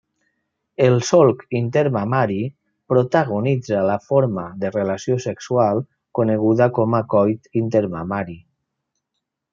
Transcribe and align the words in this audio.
El 0.85 0.95
solc 1.09 1.43
intermamari 1.57 2.37
protagonitza 2.93 3.83
la 3.89 3.99
forma 4.07 4.47
de 4.65 4.71
relació 4.79 5.19
sexual 5.27 5.85
coneguda 6.21 6.69
com 6.79 7.01
a 7.01 7.03
coit 7.15 7.55
intermamari. 7.65 8.41